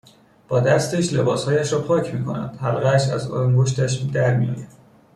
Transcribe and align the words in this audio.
با 0.47 0.59
دستش 0.59 1.13
لباسهایش 1.13 1.73
را 1.73 1.79
پاک 1.81 2.13
میکند 2.13 2.55
حلقهاش 2.55 3.09
از 3.09 3.31
انگشتش 3.31 3.93
درمیآید 3.93 4.69